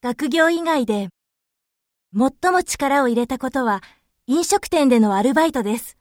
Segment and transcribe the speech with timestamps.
[0.00, 1.08] 学業以外で、
[2.16, 3.82] 最も力を入れたことは
[4.28, 5.97] 飲食店でのアルバイトです。